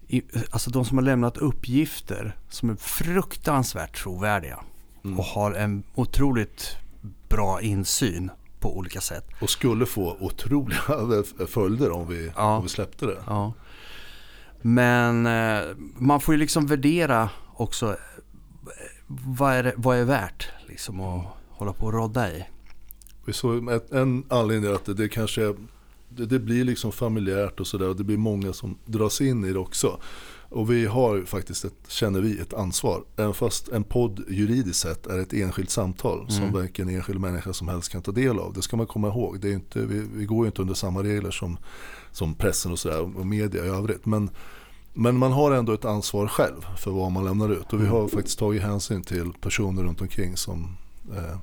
[0.08, 4.58] i, alltså de som har lämnat uppgifter som är fruktansvärt trovärdiga
[5.04, 5.18] Mm.
[5.18, 6.76] och har en otroligt
[7.28, 9.26] bra insyn på olika sätt.
[9.40, 10.80] Och skulle få otroliga
[11.48, 12.56] följder om vi, Ja.
[12.56, 13.16] om vi släppte det.
[13.26, 13.52] Ja.
[14.62, 15.62] Men eh,
[15.96, 17.94] man får ju liksom värdera också eh,
[19.06, 22.44] vad är, det, vad är värt liksom att hålla på och rodda i.
[23.24, 25.54] Vi såg en anledning är att det, det kanske
[26.08, 29.52] det, det blir liksom familjärt och sådär och det blir många som dras in i
[29.52, 30.00] det också.
[30.50, 33.04] Och vi har faktiskt, ett, känner vi, ett ansvar.
[33.16, 36.60] Även fast en podd juridiskt sett är ett enskilt samtal som Mm.
[36.62, 38.52] vilken enskild människa som helst kan ta del av.
[38.52, 39.40] Det ska man komma ihåg.
[39.40, 41.58] Det är inte, vi, vi går ju inte under samma regler som,
[42.12, 44.06] som pressen och, sådär, och media i övrigt.
[44.06, 44.30] Men,
[44.94, 47.72] men man har ändå ett ansvar själv för vad man lämnar ut.
[47.72, 50.76] Och vi har faktiskt tagit hänsyn till personer runt omkring som,
[51.16, 51.38] eh,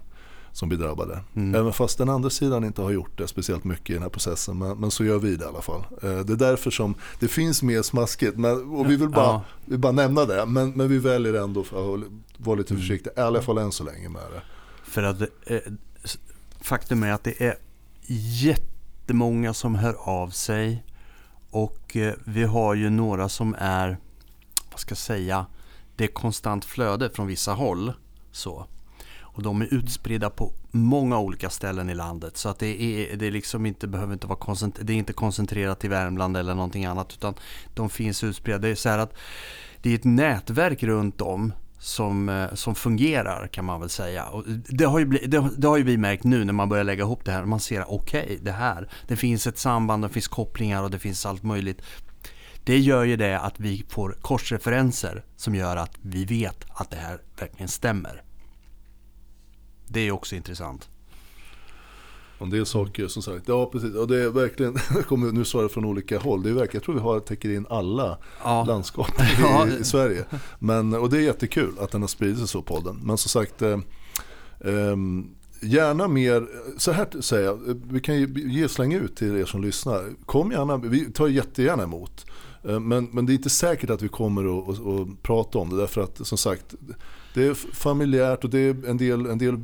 [0.58, 1.20] som blir drabbade.
[1.36, 1.56] Mm.
[1.56, 4.58] Även fast den andra sidan inte har gjort det speciellt mycket i den här processen.
[4.58, 5.82] Men, men så gör vi det i alla fall.
[6.04, 8.38] Eh, Det är därför som det finns mer smaskigt.
[8.38, 9.44] Men, och vi vill bara, Ja.
[9.66, 10.46] vi bara nämna det.
[10.46, 12.02] Men, men vi väljer ändå för att
[12.38, 12.82] vara lite Mm.
[12.82, 13.14] försiktiga.
[13.18, 14.42] I alla fall än så länge med det.
[14.84, 15.58] För att eh,
[16.62, 17.56] faktum är att det är
[18.42, 20.84] jättemånga som hör av sig.
[21.50, 23.98] Och eh, vi har ju några som är,
[24.72, 25.46] vad ska jag säga,
[25.96, 27.94] det är konstant flöde från vissa håll.
[28.32, 28.68] Så.
[29.38, 32.38] Och de är utspridda på många olika ställen i landet.
[32.38, 35.80] Så att det, är, det liksom inte, behöver inte vara koncentrerat, det är inte koncentrerat
[35.80, 37.14] till Värmland eller någonting annat.
[37.14, 37.34] Utan
[37.74, 38.60] de finns utspridda.
[38.60, 39.14] Det är så här att
[39.82, 44.26] det är ett nätverk runt om som, eh, som fungerar kan man väl säga.
[44.26, 46.84] Och det, har ju bli, det, det har ju vi märkt nu när man börjar
[46.84, 47.46] lägga ihop det här.
[47.46, 48.90] Man ser okej, det här.
[49.08, 51.82] Det finns ett samband, det finns kopplingar och det finns allt möjligt.
[52.64, 56.98] Det gör ju det att vi får korsreferenser som gör att vi vet att det
[56.98, 58.24] här verkligen stämmer.
[59.88, 60.90] Det är också intressant.
[62.40, 63.96] En del saker som sagt, ja precis.
[63.96, 64.74] Och det är verkligen,
[65.08, 66.44] kommer nu svara från olika håll.
[66.44, 68.64] Det är verkligen, jag tror vi har, täcker in alla Ja.
[68.68, 69.68] landskap Ja.
[69.68, 70.26] i, i Sverige.
[70.60, 73.00] Men, och det är jättekul att den har spridit sig så podden.
[73.04, 73.80] Men som sagt, eh,
[74.66, 75.30] ehm,
[75.62, 76.48] gärna mer,
[76.78, 80.10] så här säger jag, vi kan ju ge slänga ut till er som lyssnar.
[80.26, 82.26] Kom gärna, vi tar jättegärna emot.
[82.64, 85.70] Eh, Men, men det är inte säkert att vi kommer att, att, att prata om
[85.70, 86.76] det därför att som sagt
[87.38, 89.56] det är familjärt och det är en del, en del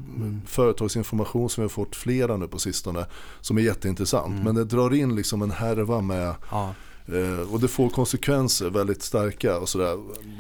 [0.46, 3.06] företagsinformation som vi har fått flera nu på sistone
[3.42, 4.44] som är jätteintressant.
[4.44, 6.74] Men det drar in liksom en härva med Ja.
[7.08, 9.98] Eh, och det får konsekvenser väldigt starka och sådär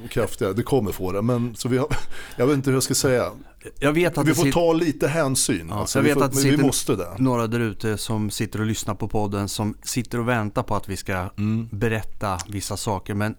[0.10, 0.54] kraftiga.
[0.54, 1.22] Det kommer få det.
[1.22, 1.88] Men så vi har,
[2.38, 3.32] jag vet inte hur jag ska säga.
[3.80, 5.68] Jag vet att Vi får sitter ta lite hänsyn.
[5.70, 7.08] Ja, alltså, jag vi, vet får, att det men vi sitter- måste det.
[7.18, 10.90] några där ute som sitter och lyssnar på podden som sitter och väntar på att
[10.90, 11.68] vi ska Mm.
[11.72, 13.14] berätta vissa saker.
[13.14, 13.36] Men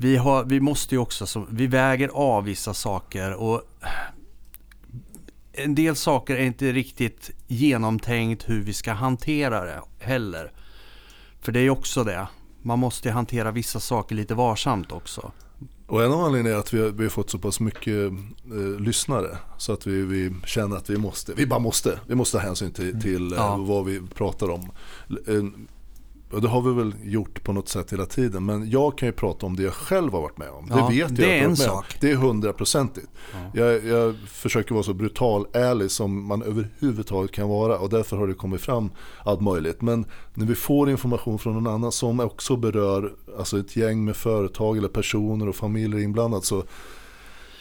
[0.00, 3.62] vi, har, vi måste ju också, så, vi väger av vissa saker och
[5.52, 10.52] en del saker är inte riktigt genomtänkt hur vi ska hantera det heller.
[11.40, 12.28] För det är ju också det.
[12.62, 15.32] Man måste ju hantera vissa saker lite varsamt också.
[15.86, 18.12] Och en av anledningarna är att vi har, vi har fått så pass mycket
[18.52, 19.38] eh, lyssnare.
[19.58, 22.00] Så att vi, vi känner att vi måste, vi bara måste.
[22.06, 23.56] Vi måste ta hänsyn till, till eh, Ja.
[23.56, 24.70] vad vi pratar om.
[25.26, 25.34] Eh,
[26.32, 28.44] Och det har vi väl gjort på något sätt hela tiden.
[28.46, 30.66] Men jag kan ju prata om det jag själv har varit med om.
[30.70, 31.56] Ja, det vet jag det är jag en med om.
[31.56, 31.96] sak.
[32.00, 33.06] Det är hundraprocentigt.
[33.54, 37.78] Jag, jag försöker vara så brutal ärlig som man överhuvudtaget kan vara.
[37.78, 38.90] Och därför har det kommit fram
[39.24, 39.82] allt möjligt.
[39.82, 44.16] Men när vi får information från någon annan som också berör alltså ett gäng med
[44.16, 46.44] företag eller personer och familjer inblandat.
[46.44, 46.64] Så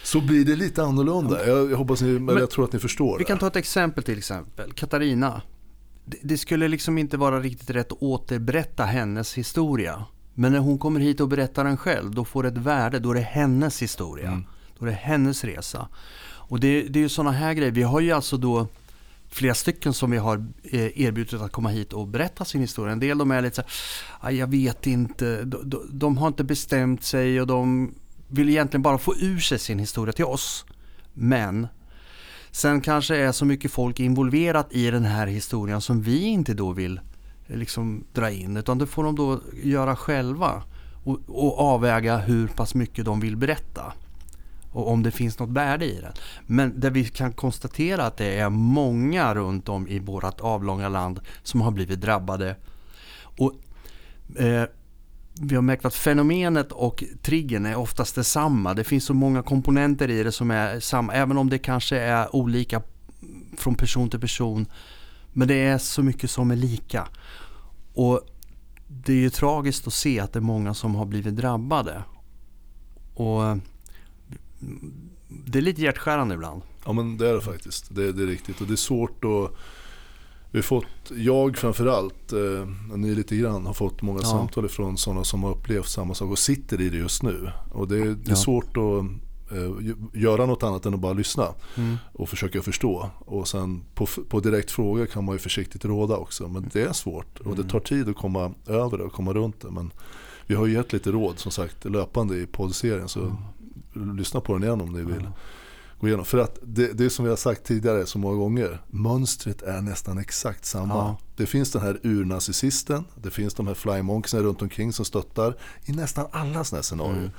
[0.03, 1.47] så blir det lite annorlunda.
[1.47, 3.17] Jag, jag hoppas ni, eller jag tror att ni förstår.
[3.17, 3.41] Vi kan det.
[3.41, 4.73] ta ett exempel till exempel.
[4.73, 5.41] Katarina.
[6.21, 10.05] Det, skulle liksom inte vara riktigt rätt att återberätta hennes historia.
[10.33, 12.99] Men när hon kommer hit och berättar den själv, då får det ett värde.
[12.99, 14.27] Då är det hennes historia.
[14.27, 14.45] Mm.
[14.79, 15.87] Då är det hennes resa.
[16.25, 17.71] Och det, det är ju sådana här grejer.
[17.71, 18.67] Vi har ju alltså då
[19.29, 22.91] flera stycken som vi har eh, erbjudit att komma hit och berätta sin historia.
[22.91, 23.71] En del de är lite så här,
[24.19, 27.93] "Aj, jag vet inte, de, de, de har inte bestämt sig och de
[28.27, 30.65] vill egentligen bara få ur sig sin historia till oss.
[31.13, 31.67] Men
[32.51, 36.71] sen kanske är så mycket folk involverat i den här historien som vi inte då
[36.71, 36.99] vill
[37.47, 38.57] eh, liksom dra in.
[38.57, 40.63] Utan det får de då göra själva
[41.03, 43.93] och, och avväga hur pass mycket de vill berätta.
[44.71, 46.13] Och om det finns något värde i det.
[46.45, 51.19] Men där vi kan konstatera att det är många runt om i vårt avlånga land
[51.43, 52.55] som har blivit drabbade.
[53.21, 53.53] Och
[54.39, 54.63] eh,
[55.41, 58.73] vi har märkt att fenomenet och triggern är oftast detsamma.
[58.73, 62.35] Det finns så många komponenter i det som är samma, även om det kanske är
[62.35, 62.81] olika
[63.57, 64.65] från person till person.
[65.33, 67.07] Men det är så mycket som är lika.
[67.93, 68.21] Och
[68.87, 72.03] det är ju tragiskt att se att det är många som har blivit drabbade.
[73.13, 73.61] Och mm,
[75.29, 76.61] det är lite hjärtskärande ibland.
[76.85, 77.95] Ja men det är det faktiskt.
[77.95, 78.61] Det, det är riktigt.
[78.61, 79.51] Och det är svårt att
[80.51, 84.27] vi har fått, jag framförallt, eh, ni lite grann, har fått många Ja.
[84.27, 87.49] samtal från sådana som har upplevt samma sak och sitter i det just nu.
[87.71, 88.35] Och det, är- det är Ja.
[88.35, 89.03] svårt att
[89.51, 91.97] eh, gö- göra något annat än att bara lyssna Mm.
[92.13, 93.09] och försöka förstå.
[93.19, 96.47] Och sen på, på direkt fråga kan man ju försiktigt råda också.
[96.47, 99.61] Men det är svårt och det tar tid att komma över det och komma runt
[99.61, 99.71] det.
[99.71, 99.91] Men
[100.47, 103.07] vi har ju gett lite råd som sagt löpande i poddserien.
[103.09, 103.35] Så
[104.17, 105.29] lyssna på den igen om ni vill.
[105.99, 106.25] Gå igenom.
[106.25, 108.81] För att det, det är som vi har sagt tidigare så många gånger.
[108.89, 110.93] Mönstret är nästan exakt samma.
[110.95, 111.17] Ja.
[111.35, 113.03] Det finns den här urnarcissisten.
[113.15, 115.57] Det finns de här flymonksarna runt omkring som stöttar.
[115.85, 117.17] I nästan alla sådana här scenarier.
[117.17, 117.29] Mm.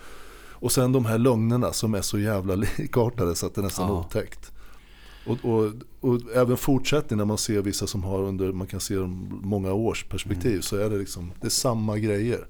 [0.61, 3.89] Och sen de här lögnerna som är så jävla likartade så att det är nästan
[3.89, 4.01] Ja.
[4.01, 4.53] otäckt.
[5.27, 8.95] Och, och, och även fortsättning när man ser vissa som har under, man kan se
[8.95, 10.63] dem många års perspektiv Mm.
[10.63, 12.47] så är det liksom, det är samma grejer.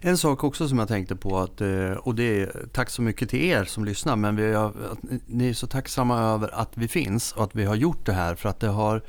[0.00, 3.30] En sak också som jag tänkte på att, eh, och det är tack så mycket
[3.30, 6.88] till er som lyssnar men vi har, att ni är så tacksamma över att vi
[6.88, 9.02] finns och att vi har gjort det här för att det har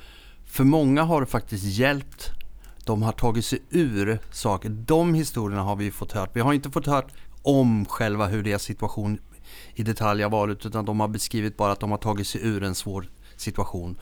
[0.46, 2.32] för många har det faktiskt hjälpt.
[2.86, 4.70] De har tagit sig ur saker.
[4.70, 6.30] De historierna har vi fått hört.
[6.34, 9.20] Vi har inte fått hört om själva hur deras situation
[9.76, 12.64] i detalj har varit utan de har beskrivit bara att de har tagit sig ur
[12.64, 13.98] en svår situation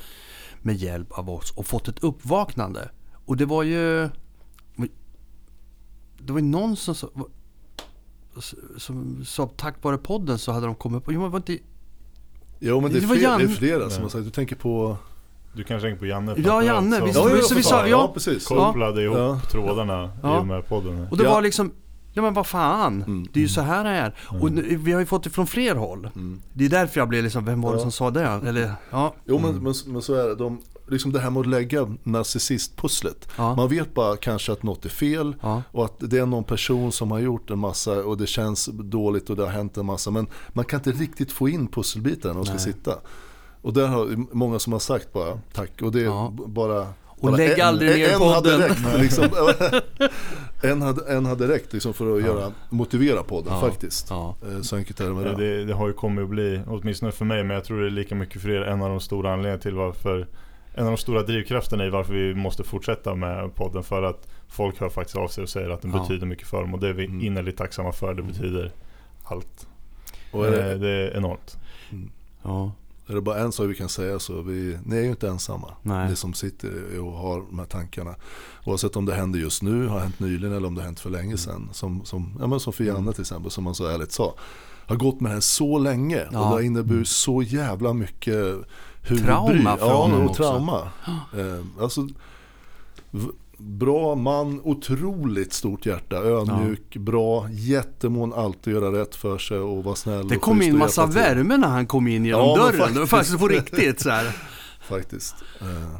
[0.62, 2.90] med hjälp av oss och fått ett uppvaknande.
[3.26, 4.10] Och det var ju
[6.28, 7.10] det var ju någon som sa,
[8.78, 11.58] som sa tack vare podden så hade de kommit på, jo men var inte,
[12.60, 14.30] Jo men det är, Det var fler, det är Jan- flera som har sagt, du
[14.32, 14.98] tänker på...
[15.54, 16.36] Du kanske tänker på Janne?
[16.46, 18.12] Ja, Janne, visst- Ja, så vi för sa- ja.
[18.14, 18.48] precis.
[18.48, 19.40] Kopplade ihop Ja.
[19.52, 20.38] trådarna Ja.
[20.38, 21.08] i och med podden.
[21.12, 21.30] och det Ja.
[21.34, 21.72] var liksom,
[22.14, 23.28] ja men vad fan, Mm.
[23.34, 24.16] det är ju så här det är.
[24.42, 26.10] Och nu, vi har ju fått det från fler håll.
[26.16, 26.42] Mm.
[26.54, 27.82] Det är därför jag blev liksom, vem var det Ja.
[27.82, 28.24] som sa det?
[28.46, 29.14] Eller, ja.
[29.26, 29.52] Jo Mm.
[29.52, 30.36] men, men, men så är det.
[30.36, 33.28] De, liksom det här med att lägga narcissistpusslet.
[33.38, 33.56] Ja.
[33.56, 35.64] Man vet bara kanske att något är fel Ja.
[35.72, 39.30] och att det är någon person som har gjort en massa och det känns dåligt
[39.30, 40.12] och det har hänt en massa.
[40.12, 42.64] Men man kan inte riktigt få in pusselbitarna när de ska Nej.
[42.64, 42.94] sitta.
[43.62, 45.82] Och där har många som har sagt bara tack.
[45.82, 46.34] Och det är Ja.
[46.48, 46.88] bara...
[47.20, 48.34] Och bara lägg aldrig ner en podden.
[48.62, 49.26] Hade räckt, liksom,
[50.64, 53.60] en, hade, en hade räckt liksom för att göra, motivera podden Ja.
[53.60, 54.08] faktiskt.
[54.10, 54.36] Ja.
[54.52, 55.58] Eh, Så enkelt är det med Ja, det.
[55.58, 57.92] det, det har ju kommit att bli, åtminstone för mig, men jag tror det är
[57.92, 60.28] lika mycket för er, en av de stora anledningarna till varför
[60.78, 64.80] en av de stora drivkrafterna i varför vi måste fortsätta med podden för att folk
[64.80, 66.00] hör faktiskt av sig och säger att den Ja.
[66.02, 67.22] betyder mycket för dem och det är vi Mm.
[67.22, 68.14] innerligt tacksamma för.
[68.14, 68.72] Det betyder
[69.24, 69.68] allt.
[70.32, 71.58] Och är det, Eh, det är enormt.
[72.44, 72.72] ja.
[73.10, 75.68] Är det bara en sak vi kan säga så, vi, ni är ju inte ensamma.
[75.82, 76.10] Nej.
[76.10, 78.16] Ni som sitter och har de här tankarna.
[78.66, 81.10] Oavsett om det händer just nu, har hänt nyligen eller om det har hänt för
[81.10, 81.70] länge sedan.
[81.74, 84.36] Som, som, ja, men som för Janne till exempel, som man så ärligt sa.
[84.86, 86.40] Har gått med det här så länge och Ja.
[86.40, 88.56] det har inneburit så jävla mycket
[89.10, 89.34] huvudbry.
[89.34, 90.44] Trauma för ja, honom och också.
[90.44, 90.88] trauma.
[91.38, 92.08] Eh, alltså,
[93.60, 99.96] Bra man, otroligt stort hjärta, ödmjuk, bra, jättemån alltid göra rätt för sig och vara
[99.96, 100.28] snäll.
[100.28, 102.94] Det kom in massa värme när han kom in genom Ja, dörren.
[102.94, 103.40] Det var faktiskt.
[103.40, 104.38] på riktigt så här.
[104.90, 105.36] Faktiskt.
[105.62, 106.00] Eh,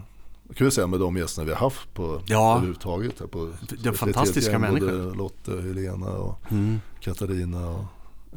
[0.56, 2.52] kan vi säga med de gästerna vi har haft på Ja.
[2.52, 3.20] överhuvudtaget.
[3.20, 3.52] Här på
[3.84, 5.16] Det är fantastiska gäng, människor.
[5.16, 6.80] Lotte, Helena och Mm.
[7.00, 7.70] Katarina.
[7.70, 7.86] Och,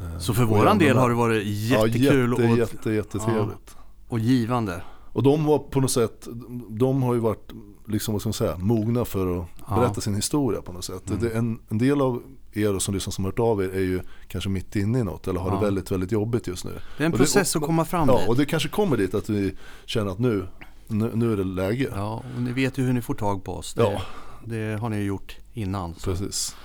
[0.03, 3.77] eh, Så för våran del har det varit jättekul ja, jätte, och, jätte, jättetrevligt.
[4.11, 4.83] Och givande.
[5.13, 6.29] Och de var på något sätt,
[6.69, 7.51] de har ju varit
[7.89, 9.75] liksom, vad ska man säga, mogna för att Ja.
[9.77, 11.11] berätta sin historia på något sätt.
[11.11, 11.23] Mm.
[11.23, 14.01] Det, en, en del av er som lyssnar som har hört av er är ju
[14.29, 15.55] kanske mitt inne i något eller har Ja.
[15.59, 16.71] det väldigt, väldigt jobbigt just nu.
[16.97, 18.29] Det är en Och det- process att komma fram Ja, dit.
[18.29, 20.47] och det kanske kommer dit att vi känner att nu,
[20.89, 21.89] nu, nu är det läge.
[21.95, 23.75] Ja, och ni vet ju hur ni får tag på oss.
[23.75, 24.01] Det, Ja.
[24.45, 25.95] det har ni ju gjort innan.
[25.95, 26.11] Så.
[26.11, 26.57] Precis.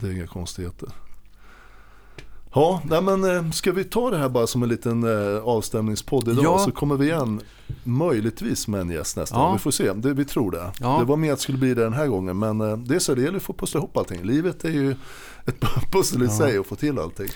[0.00, 0.88] Det är inga konstigheter.
[2.54, 5.04] Ja, nej men eh, ska vi ta det här bara som en liten
[5.36, 6.58] eh, avstämningspodd idag Ja.
[6.58, 7.40] så kommer vi igen
[7.84, 9.42] möjligtvis med en gäst nästa Ja.
[9.42, 9.52] gång.
[9.52, 10.72] Vi får se, det, vi tror det.
[10.80, 10.98] Ja.
[10.98, 12.98] Det var mer att det skulle bli det den här gången men eh, det är
[12.98, 14.22] så det gäller att få pussla ihop allting.
[14.22, 14.90] Livet är ju
[15.46, 15.60] ett
[15.92, 16.30] pussel i Ja.
[16.38, 17.28] sig och få till allting.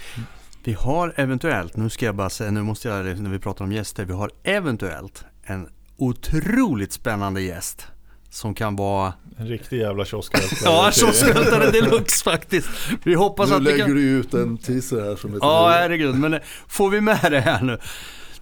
[0.64, 3.72] Vi har eventuellt, nu ska jag bara säga, nu måste jag när vi pratar om
[3.72, 7.86] gäster, vi har eventuellt en otroligt spännande gäst.
[8.34, 10.58] Som kan vara, En riktig jävla kioskvältare.
[10.64, 12.68] ja kioskvältare deluxe faktiskt.
[13.04, 13.94] Vi hoppas Nu att vi lägger kan...
[13.94, 16.14] du ut en teaser här som heter Ja, herregud.
[16.14, 17.78] Men eh, får vi med det här nu?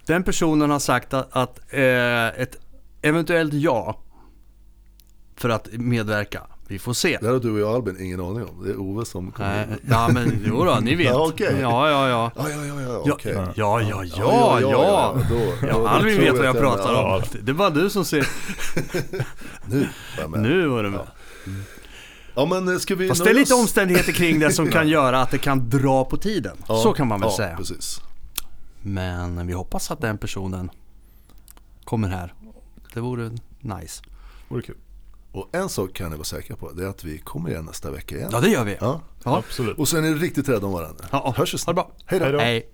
[0.05, 2.55] Den personen har sagt att, att eh, ett
[3.01, 3.99] eventuellt ja
[5.35, 6.41] för att medverka.
[6.67, 7.17] Vi får se.
[7.21, 8.63] Det har du och jag Albin ingen aning om.
[8.65, 11.07] Det är Ove som kommer Nej, ja men jo då, ni vet.
[11.07, 11.55] Ja, okej.
[11.61, 12.31] Ja, ja, ja.
[12.35, 13.03] Ja, ja, ja, ja,
[13.55, 15.15] Ja, ja, ja, ja, ja, ja.
[15.29, 17.21] Då, Ja, Albin vet vad jag att pratar om.
[17.41, 18.27] Det är bara du som ser.
[19.65, 19.87] Nu var
[20.21, 20.41] jag med.
[20.41, 21.07] Nu var du med.
[22.35, 25.21] Ja men eh, ska vi Fast det är lite omständigheter kring det som kan göra
[25.21, 26.57] att det kan dra på tiden.
[26.67, 27.57] Så kan man väl ja, säga.
[27.57, 28.01] precis.
[28.81, 30.71] Men vi hoppas att den personen
[31.83, 32.33] kommer här.
[32.93, 34.03] Det vore nice.
[34.47, 34.75] Vore kul.
[35.33, 37.91] Och en sak kan ni vara säkra på, det är att vi kommer igen nästa
[37.91, 38.29] vecka igen.
[38.31, 38.77] Ja, det gör vi.
[38.79, 39.01] Ja.
[39.23, 39.37] Ja.
[39.37, 39.77] Absolut.
[39.77, 41.05] Och så är ni riktigt rädda om varandra.
[41.11, 41.91] Ja, Hörs vi ha det bra.
[42.05, 42.25] Hej då.
[42.25, 42.39] Hej då.
[42.39, 42.69] Hej.